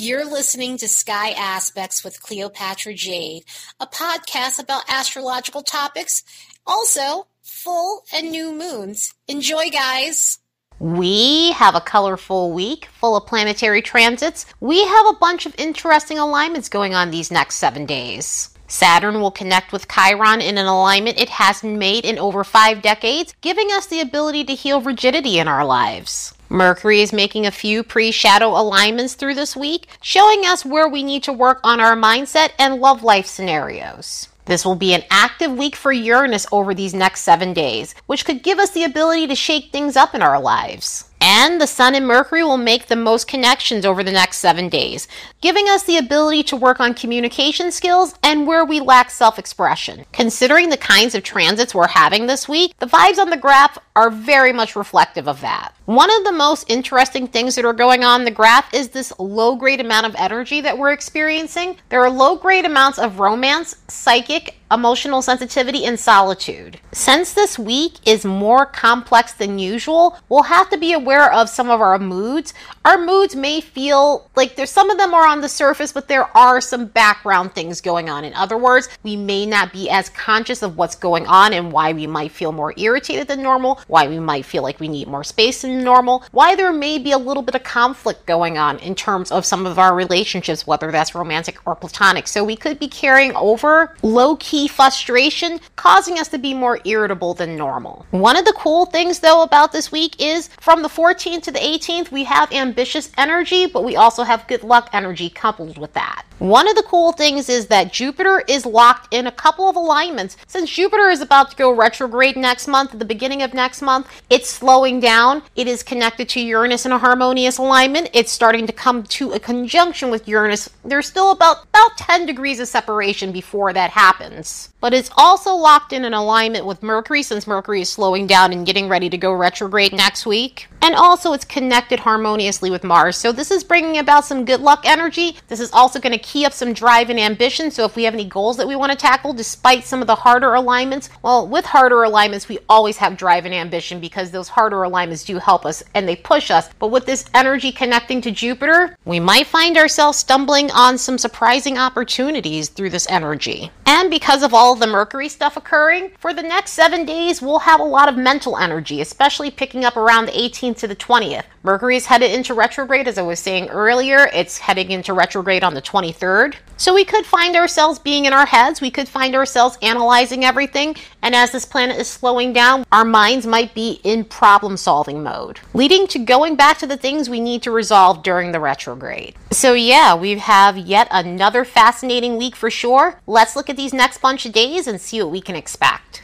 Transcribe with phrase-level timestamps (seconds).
[0.00, 3.42] You're listening to Sky Aspects with Cleopatra Jade,
[3.80, 6.22] a podcast about astrological topics,
[6.64, 9.12] also full and new moons.
[9.26, 10.38] Enjoy, guys!
[10.78, 14.46] We have a colorful week full of planetary transits.
[14.60, 18.56] We have a bunch of interesting alignments going on these next seven days.
[18.68, 23.34] Saturn will connect with Chiron in an alignment it hasn't made in over five decades,
[23.40, 26.34] giving us the ability to heal rigidity in our lives.
[26.50, 31.02] Mercury is making a few pre shadow alignments through this week, showing us where we
[31.02, 34.28] need to work on our mindset and love life scenarios.
[34.44, 38.42] This will be an active week for Uranus over these next seven days, which could
[38.42, 41.04] give us the ability to shake things up in our lives.
[41.20, 45.08] And the Sun and Mercury will make the most connections over the next seven days,
[45.40, 50.04] giving us the ability to work on communication skills and where we lack self expression.
[50.12, 54.10] Considering the kinds of transits we're having this week, the vibes on the graph are
[54.10, 55.74] very much reflective of that.
[55.86, 59.56] One of the most interesting things that are going on the graph is this low
[59.56, 61.76] grade amount of energy that we're experiencing.
[61.88, 66.80] There are low grade amounts of romance, psychic, emotional sensitivity, and solitude.
[66.92, 71.70] Since this week is more complex than usual, we'll have to be aware of some
[71.70, 72.54] of our moods.
[72.84, 76.36] Our moods may feel like there's some of them are on the surface, but there
[76.36, 78.24] are some background things going on.
[78.24, 81.92] In other words, we may not be as conscious of what's going on and why
[81.92, 85.24] we might feel more irritated than normal, why we might feel like we need more
[85.24, 88.94] space than normal, why there may be a little bit of conflict going on in
[88.94, 92.26] terms of some of our relationships, whether that's romantic or platonic.
[92.26, 97.34] So we could be carrying over low key frustration, causing us to be more irritable
[97.34, 98.06] than normal.
[98.10, 101.60] One of the cool things, though, about this week is from the 14th to the
[101.60, 106.24] 18th, we have ambitious energy, but we also have good luck energy coupled with that.
[106.38, 110.36] One of the cool things is that Jupiter is locked in a couple of alignments.
[110.46, 114.06] Since Jupiter is about to go retrograde next month, at the beginning of next month,
[114.30, 115.42] it's slowing down.
[115.56, 118.10] It is connected to Uranus in a harmonious alignment.
[118.14, 120.70] It's starting to come to a conjunction with Uranus.
[120.84, 124.47] There's still about, about 10 degrees of separation before that happens.
[124.80, 128.64] But it's also locked in an alignment with Mercury since Mercury is slowing down and
[128.64, 130.68] getting ready to go retrograde next week.
[130.80, 133.16] And also, it's connected harmoniously with Mars.
[133.16, 135.36] So, this is bringing about some good luck energy.
[135.48, 137.72] This is also going to key up some drive and ambition.
[137.72, 140.14] So, if we have any goals that we want to tackle, despite some of the
[140.14, 144.84] harder alignments, well, with harder alignments, we always have drive and ambition because those harder
[144.84, 146.70] alignments do help us and they push us.
[146.78, 151.76] But with this energy connecting to Jupiter, we might find ourselves stumbling on some surprising
[151.76, 153.72] opportunities through this energy.
[153.88, 157.80] And because of all the Mercury stuff occurring, for the next seven days, we'll have
[157.80, 161.44] a lot of mental energy, especially picking up around the 18th 18th to the 20th.
[161.62, 164.28] Mercury is headed into retrograde, as I was saying earlier.
[164.32, 166.54] It's heading into retrograde on the 23rd.
[166.76, 168.80] So we could find ourselves being in our heads.
[168.80, 170.96] We could find ourselves analyzing everything.
[171.22, 175.58] And as this planet is slowing down, our minds might be in problem solving mode,
[175.74, 179.34] leading to going back to the things we need to resolve during the retrograde.
[179.50, 183.20] So, yeah, we have yet another fascinating week for sure.
[183.26, 186.22] Let's look at these next bunch of days and see what we can expect.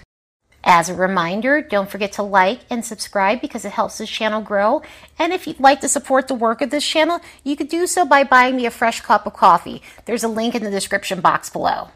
[0.65, 4.83] As a reminder, don't forget to like and subscribe because it helps this channel grow.
[5.19, 8.05] And if you'd like to support the work of this channel, you could do so
[8.05, 9.83] by buying me a fresh cup of coffee.
[10.05, 11.91] There's a link in the description box below.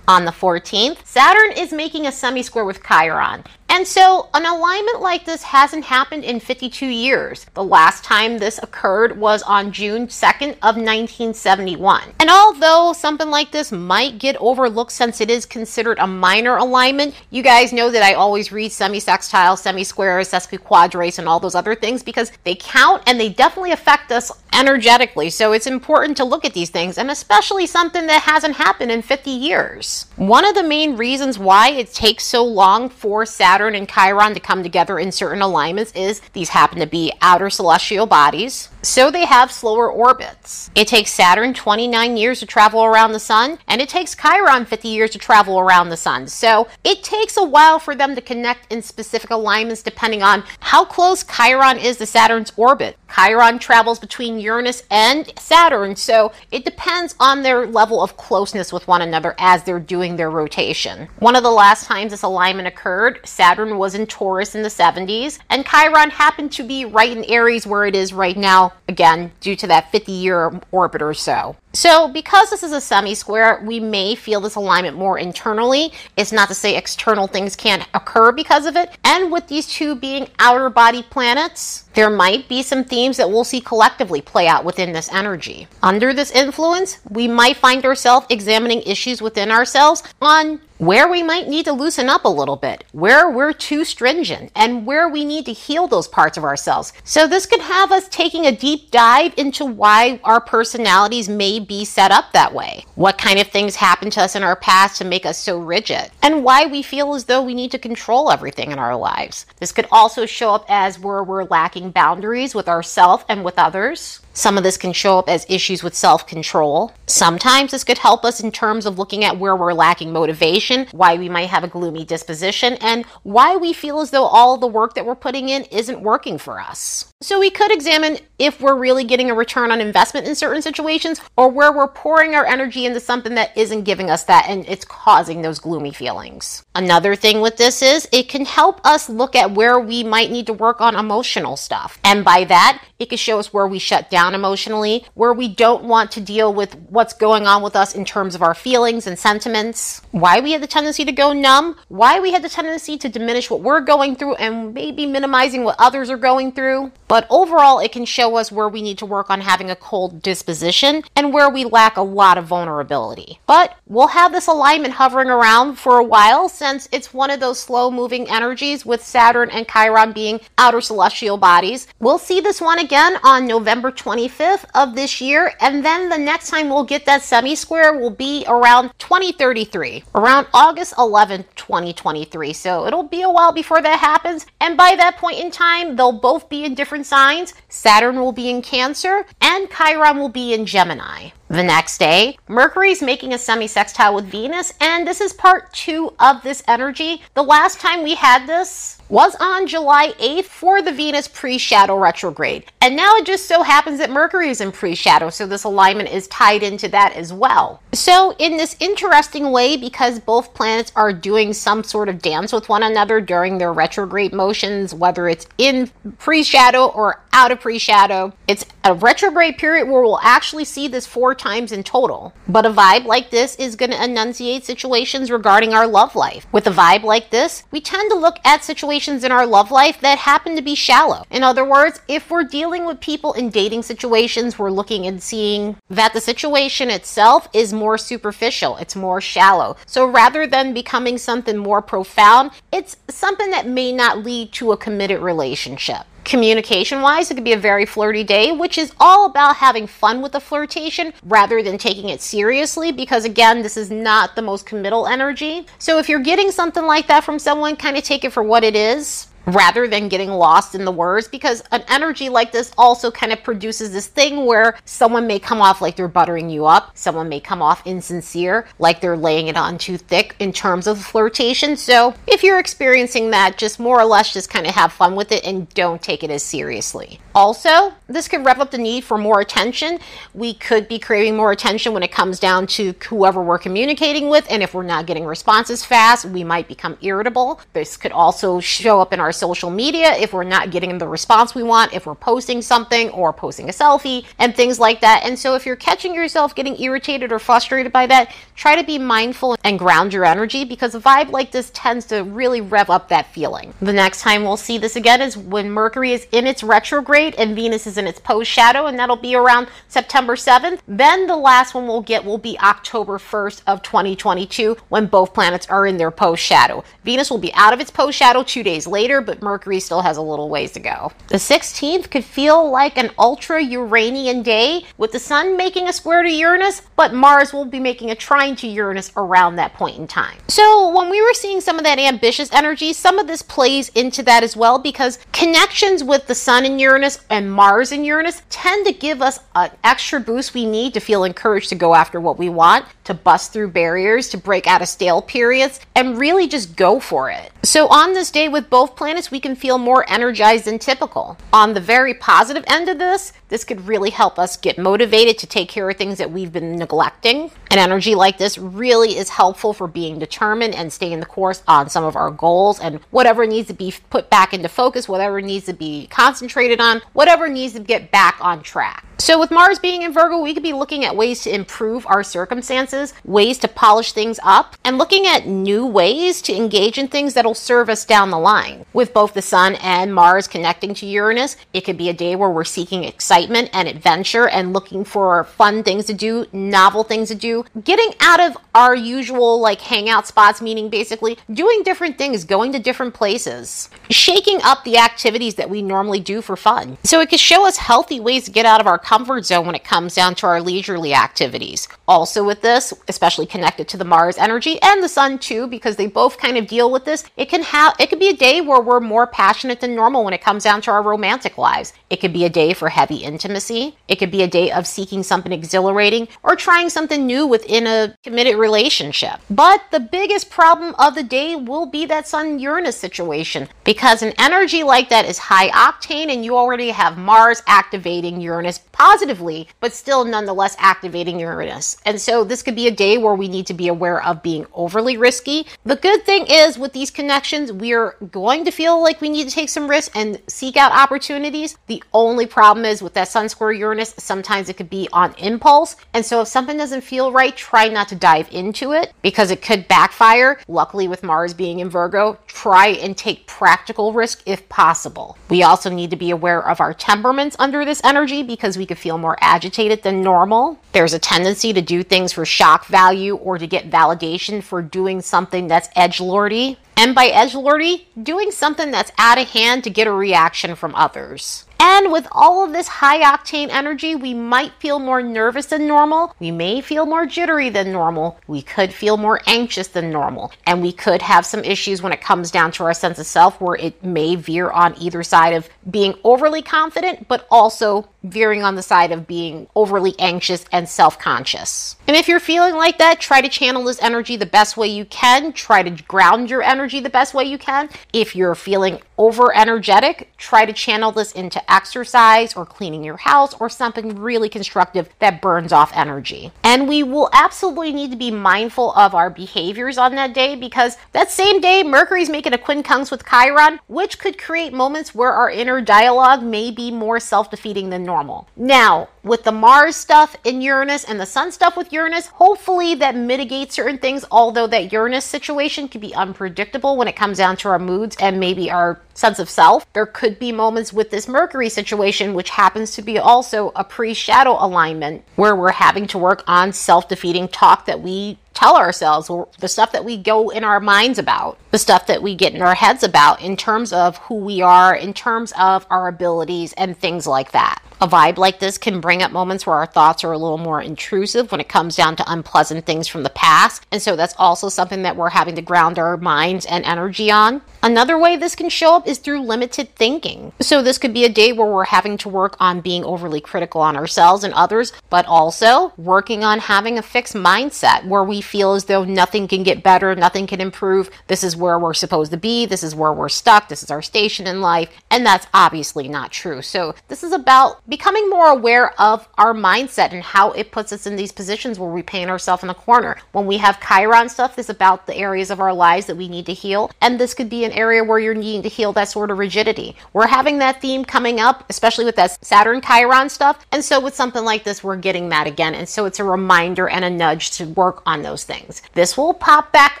[0.06, 3.44] On the 14th, Saturn is making a semi square with Chiron.
[3.74, 7.46] And so an alignment like this hasn't happened in 52 years.
[7.54, 12.02] The last time this occurred was on June 2nd of 1971.
[12.20, 17.14] And although something like this might get overlooked since it is considered a minor alignment,
[17.30, 22.02] you guys know that I always read semi-sextiles, semi-squares, sesquiquadrates, and all those other things
[22.02, 25.30] because they count and they definitely affect us energetically.
[25.30, 29.00] So it's important to look at these things and especially something that hasn't happened in
[29.00, 30.08] 50 years.
[30.16, 34.34] One of the main reasons why it takes so long for Saturn Saturn and Chiron
[34.34, 38.68] to come together in certain alignments is these happen to be outer celestial bodies.
[38.84, 40.68] So they have slower orbits.
[40.74, 44.88] It takes Saturn 29 years to travel around the sun, and it takes Chiron 50
[44.88, 46.26] years to travel around the sun.
[46.26, 50.84] So it takes a while for them to connect in specific alignments depending on how
[50.84, 52.98] close Chiron is to Saturn's orbit.
[53.14, 58.88] Chiron travels between Uranus and Saturn, so it depends on their level of closeness with
[58.88, 61.08] one another as they're doing their rotation.
[61.20, 65.38] One of the last times this alignment occurred, Saturn was in Taurus in the 70s,
[65.50, 69.56] and Chiron happened to be right in Aries where it is right now again, due
[69.56, 71.56] to that 50 year orbit or so.
[71.74, 75.92] So, because this is a semi square, we may feel this alignment more internally.
[76.16, 78.90] It's not to say external things can't occur because of it.
[79.04, 83.44] And with these two being outer body planets, there might be some themes that we'll
[83.44, 85.66] see collectively play out within this energy.
[85.82, 91.46] Under this influence, we might find ourselves examining issues within ourselves on where we might
[91.46, 95.46] need to loosen up a little bit, where we're too stringent, and where we need
[95.46, 96.92] to heal those parts of ourselves.
[97.04, 101.84] So, this could have us taking a deep dive into why our personalities may be
[101.84, 102.84] set up that way.
[102.96, 106.10] What kind of things happened to us in our past to make us so rigid,
[106.20, 109.46] and why we feel as though we need to control everything in our lives.
[109.60, 114.18] This could also show up as where we're lacking boundaries with ourselves and with others.
[114.34, 116.92] Some of this can show up as issues with self control.
[117.06, 121.16] Sometimes this could help us in terms of looking at where we're lacking motivation, why
[121.16, 124.94] we might have a gloomy disposition, and why we feel as though all the work
[124.94, 127.12] that we're putting in isn't working for us.
[127.20, 131.20] So we could examine if we're really getting a return on investment in certain situations
[131.36, 134.84] or where we're pouring our energy into something that isn't giving us that and it's
[134.84, 136.64] causing those gloomy feelings.
[136.74, 140.46] Another thing with this is it can help us look at where we might need
[140.46, 142.00] to work on emotional stuff.
[142.02, 145.84] And by that, it can show us where we shut down emotionally, where we don't
[145.84, 149.18] want to deal with what's going on with us in terms of our feelings and
[149.18, 153.08] sentiments, why we had the tendency to go numb, why we had the tendency to
[153.08, 156.90] diminish what we're going through and maybe minimizing what others are going through.
[157.06, 160.22] But overall, it can show us where we need to work on having a cold
[160.22, 163.40] disposition and where we lack a lot of vulnerability.
[163.46, 167.60] But we'll have this alignment hovering around for a while since it's one of those
[167.60, 171.86] slow moving energies with Saturn and Chiron being outer celestial bodies.
[171.98, 176.50] We'll see this one again on November 25th of this year, and then the next
[176.50, 182.52] time we'll get that semi square will be around 2033, around August 11th, 2023.
[182.52, 186.12] So it'll be a while before that happens, and by that point in time, they'll
[186.12, 187.54] both be in different signs.
[187.68, 191.30] Saturn will be in Cancer, and Chiron will be in Gemini.
[191.52, 196.14] The next day, Mercury's making a semi sextile with Venus, and this is part two
[196.18, 197.20] of this energy.
[197.34, 201.98] The last time we had this was on July 8th for the Venus pre shadow
[201.98, 202.64] retrograde.
[202.80, 206.08] And now it just so happens that Mercury is in pre shadow, so this alignment
[206.08, 207.82] is tied into that as well.
[207.92, 212.70] So, in this interesting way, because both planets are doing some sort of dance with
[212.70, 217.78] one another during their retrograde motions, whether it's in pre shadow or out of pre
[217.78, 222.32] shadow, it's a retrograde period where we'll actually see this four times in total.
[222.46, 226.46] But a vibe like this is going to enunciate situations regarding our love life.
[226.52, 230.00] With a vibe like this, we tend to look at situations in our love life
[230.00, 231.24] that happen to be shallow.
[231.30, 235.76] In other words, if we're dealing with people in dating situations, we're looking and seeing
[235.90, 239.76] that the situation itself is more superficial, it's more shallow.
[239.86, 244.76] So rather than becoming something more profound, it's something that may not lead to a
[244.76, 246.06] committed relationship.
[246.24, 250.22] Communication wise, it could be a very flirty day, which is all about having fun
[250.22, 254.64] with the flirtation rather than taking it seriously, because again, this is not the most
[254.64, 255.66] committal energy.
[255.78, 258.62] So if you're getting something like that from someone, kind of take it for what
[258.62, 263.10] it is rather than getting lost in the words because an energy like this also
[263.10, 266.96] kind of produces this thing where someone may come off like they're buttering you up.
[266.96, 271.02] Someone may come off insincere like they're laying it on too thick in terms of
[271.02, 271.76] flirtation.
[271.76, 275.32] So if you're experiencing that just more or less just kind of have fun with
[275.32, 277.20] it and don't take it as seriously.
[277.34, 279.98] Also this could rev up the need for more attention
[280.34, 284.46] we could be craving more attention when it comes down to whoever we're communicating with
[284.50, 289.00] and if we're not getting responses fast we might become irritable this could also show
[289.00, 292.14] up in our social media if we're not getting the response we want, if we're
[292.14, 295.22] posting something or posting a selfie and things like that.
[295.24, 298.98] And so if you're catching yourself getting irritated or frustrated by that, try to be
[298.98, 303.08] mindful and ground your energy because a vibe like this tends to really rev up
[303.08, 303.72] that feeling.
[303.80, 307.54] The next time we'll see this again is when Mercury is in its retrograde and
[307.54, 310.80] Venus is its post shadow, and that'll be around September 7th.
[310.86, 315.66] Then the last one we'll get will be October 1st of 2022 when both planets
[315.68, 316.84] are in their post shadow.
[317.04, 320.16] Venus will be out of its post shadow two days later, but Mercury still has
[320.16, 321.12] a little ways to go.
[321.28, 326.22] The 16th could feel like an ultra Uranian day with the Sun making a square
[326.22, 330.06] to Uranus, but Mars will be making a trine to Uranus around that point in
[330.06, 330.38] time.
[330.48, 334.22] So when we were seeing some of that ambitious energy, some of this plays into
[334.24, 338.86] that as well because connections with the Sun and Uranus and Mars and Uranus tend
[338.86, 342.38] to give us an extra boost we need to feel encouraged to go after what
[342.38, 346.76] we want, to bust through barriers, to break out of stale periods, and really just
[346.76, 347.52] go for it.
[347.62, 351.36] So on this day with both planets, we can feel more energized than typical.
[351.52, 355.46] On the very positive end of this, this could really help us get motivated to
[355.46, 357.50] take care of things that we've been neglecting.
[357.70, 361.90] An energy like this really is helpful for being determined and staying the course on
[361.90, 365.66] some of our goals and whatever needs to be put back into focus, whatever needs
[365.66, 369.06] to be concentrated on, whatever needs needs to get back on track.
[369.22, 372.24] So, with Mars being in Virgo, we could be looking at ways to improve our
[372.24, 377.34] circumstances, ways to polish things up, and looking at new ways to engage in things
[377.34, 378.84] that'll serve us down the line.
[378.92, 382.50] With both the Sun and Mars connecting to Uranus, it could be a day where
[382.50, 387.36] we're seeking excitement and adventure and looking for fun things to do, novel things to
[387.36, 392.72] do, getting out of our usual like hangout spots, meaning basically doing different things, going
[392.72, 396.98] to different places, shaking up the activities that we normally do for fun.
[397.04, 399.74] So, it could show us healthy ways to get out of our comfort zone when
[399.74, 401.88] it comes down to our leisurely activities.
[402.06, 406.06] Also, with this, especially connected to the Mars energy and the Sun too, because they
[406.06, 408.80] both kind of deal with this, it can have it could be a day where
[408.80, 411.92] we're more passionate than normal when it comes down to our romantic lives.
[412.10, 413.96] It could be a day for heavy intimacy.
[414.08, 418.16] It could be a day of seeking something exhilarating or trying something new within a
[418.22, 419.40] committed relationship.
[419.50, 424.32] But the biggest problem of the day will be that Sun Uranus situation because an
[424.38, 429.92] energy like that is high octane and you already have Mars activating Uranus positively, but
[429.92, 431.98] still nonetheless activating Uranus.
[432.06, 434.66] And so this could be a day where we need to be aware of being
[434.72, 435.66] overly risky.
[435.84, 439.54] The good thing is with these connections, we're going to feel like we need to
[439.54, 441.76] take some risks and seek out opportunities.
[441.86, 445.96] The only problem is with that Sun square Uranus, sometimes it could be on impulse.
[446.14, 449.62] And so if something doesn't feel right, try not to dive into it because it
[449.62, 450.60] could backfire.
[450.68, 455.36] Luckily, with Mars being in Virgo, try and take practical risk if possible.
[455.48, 456.94] We also need to be aware of our
[457.42, 460.78] temperaments under this energy because we could feel more agitated than normal.
[460.92, 465.20] There's a tendency to do things for shock value or to get validation for doing
[465.20, 466.78] something that's edge lordy.
[466.96, 470.94] And by edge lordy, doing something that's out of hand to get a reaction from
[470.94, 471.64] others.
[471.84, 476.32] And with all of this high octane energy, we might feel more nervous than normal.
[476.38, 478.38] We may feel more jittery than normal.
[478.46, 480.52] We could feel more anxious than normal.
[480.64, 483.60] And we could have some issues when it comes down to our sense of self
[483.60, 488.76] where it may veer on either side of being overly confident, but also veering on
[488.76, 491.96] the side of being overly anxious and self conscious.
[492.06, 495.04] And if you're feeling like that, try to channel this energy the best way you
[495.06, 495.52] can.
[495.52, 497.88] Try to ground your energy the best way you can.
[498.12, 503.54] If you're feeling over energetic, try to channel this into exercise or cleaning your house
[503.60, 506.50] or something really constructive that burns off energy.
[506.64, 510.96] And we will absolutely need to be mindful of our behaviors on that day because
[511.12, 515.48] that same day, Mercury's making a quincunx with Chiron, which could create moments where our
[515.48, 518.48] inner dialogue may be more self defeating than normal.
[518.56, 523.14] Now, with the Mars stuff in Uranus and the Sun stuff with Uranus, hopefully that
[523.14, 527.68] mitigates certain things, although that Uranus situation can be unpredictable when it comes down to
[527.68, 529.90] our moods and maybe our sense of self.
[529.92, 534.14] There could be moments with this Mercury situation, which happens to be also a pre
[534.14, 539.30] shadow alignment, where we're having to work on self defeating talk that we tell ourselves,
[539.30, 542.54] or the stuff that we go in our minds about, the stuff that we get
[542.54, 546.72] in our heads about in terms of who we are, in terms of our abilities,
[546.74, 547.82] and things like that.
[548.02, 550.82] A vibe like this can bring up moments where our thoughts are a little more
[550.82, 553.86] intrusive when it comes down to unpleasant things from the past.
[553.92, 557.62] And so that's also something that we're having to ground our minds and energy on.
[557.80, 560.52] Another way this can show up is through limited thinking.
[560.60, 563.80] So this could be a day where we're having to work on being overly critical
[563.80, 568.74] on ourselves and others, but also working on having a fixed mindset where we feel
[568.74, 571.10] as though nothing can get better, nothing can improve.
[571.26, 574.02] This is where we're supposed to be, this is where we're stuck, this is our
[574.02, 576.62] station in life, and that's obviously not true.
[576.62, 581.06] So this is about becoming more aware of our mindset and how it puts us
[581.06, 583.18] in these positions where we paint ourselves in a corner.
[583.32, 586.28] When we have Chiron stuff, this is about the areas of our lives that we
[586.28, 586.90] need to heal.
[587.00, 589.96] And this could be an area where you're needing to heal that sort of rigidity.
[590.12, 593.64] We're having that theme coming up, especially with that Saturn Chiron stuff.
[593.72, 595.74] And so with something like this, we're getting that again.
[595.74, 598.82] And so it's a reminder and a nudge to work on those things.
[598.94, 600.00] This will pop back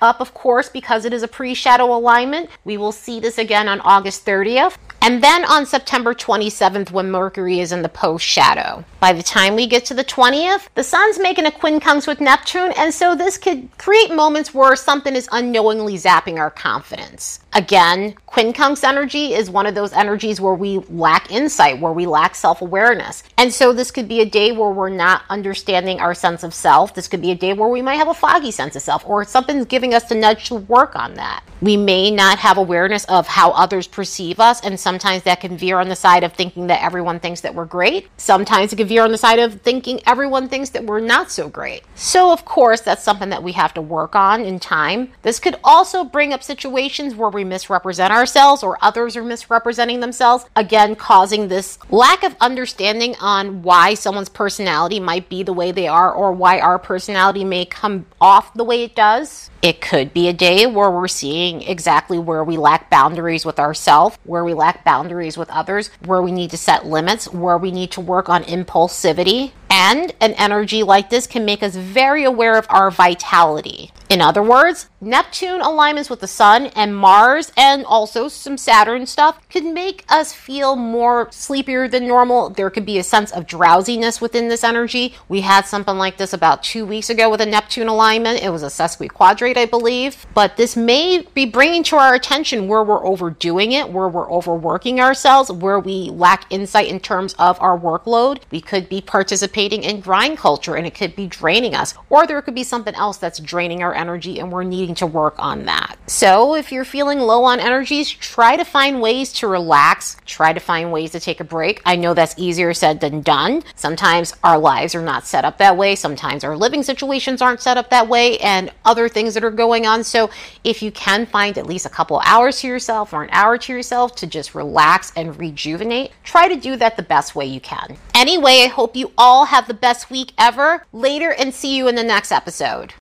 [0.00, 2.50] up, of course, because it is a pre shadow alignment.
[2.64, 4.76] We will see this again on August 30th.
[5.00, 8.84] And then on September 27th, when Mercury is in the post shadow.
[9.00, 12.72] By the time we get to the 20th, the sun's making a quincunx with Neptune,
[12.76, 17.40] and so this could create moments where something is unknowingly zapping our confidence.
[17.52, 22.34] Again, quincunx energy is one of those energies where we lack insight, where we lack
[22.34, 23.22] self awareness.
[23.36, 26.94] And so this could be a day where we're not understanding our sense of self.
[26.94, 29.24] This could be a day where we might have a foggy sense of self, or
[29.24, 31.42] something's giving us the nudge to work on that.
[31.60, 35.78] We may not have awareness of how others perceive us, and sometimes that can veer
[35.78, 38.08] on the side of thinking that everyone thinks that we're great.
[38.16, 41.48] Sometimes it can veer on the side of thinking everyone thinks that we're not so
[41.48, 41.82] great.
[41.96, 45.12] So, of course, that's something that we have to work on in time.
[45.22, 50.44] This could also bring up situations where we misrepresent ourselves or others are misrepresenting themselves,
[50.54, 55.88] again, causing this lack of understanding on why someone's personality might be the way they
[55.88, 59.50] are or why our personality may come off the way it does.
[59.60, 64.16] It could be a day where we're seeing exactly where we lack boundaries with ourselves,
[64.22, 67.90] where we lack boundaries with others, where we need to set limits, where we need
[67.92, 69.50] to work on impulsivity.
[69.70, 73.90] And an energy like this can make us very aware of our vitality.
[74.08, 79.46] In other words, Neptune alignments with the Sun and Mars and also some Saturn stuff
[79.50, 82.48] can make us feel more sleepier than normal.
[82.48, 85.14] There could be a sense of drowsiness within this energy.
[85.28, 88.42] We had something like this about two weeks ago with a Neptune alignment.
[88.42, 90.26] It was a sesquiquadrate, I believe.
[90.34, 95.00] But this may be bringing to our attention where we're overdoing it, where we're overworking
[95.00, 98.40] ourselves, where we lack insight in terms of our workload.
[98.50, 101.94] We could be participating in grind culture and it could be draining us.
[102.10, 105.34] Or there could be something else that's draining our energy and we're needing to work
[105.38, 105.96] on that.
[106.06, 110.60] So if you're feeling low on energies, try to find ways to relax, try to
[110.60, 111.80] find ways to take a break.
[111.86, 113.62] I know that's easier said than done.
[113.76, 117.76] Sometimes our lives are not set up that way, sometimes our living situations aren't set
[117.76, 120.02] up that way, and other things that are going on.
[120.02, 120.30] So
[120.64, 123.72] if you can find at least a couple hours to yourself or an hour to
[123.72, 127.96] yourself to just relax and rejuvenate, try to do that the best way you can.
[128.14, 130.84] Anyway, I hope you all have the best week ever.
[130.92, 132.94] Later and see you in the next episode.